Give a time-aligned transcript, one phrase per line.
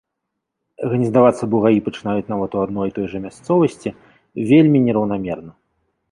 [0.91, 3.89] Гнездавацца бугаі пачынаюць нават у адной і той жа мясцовасці
[4.53, 5.51] вельмі нераўнамерна.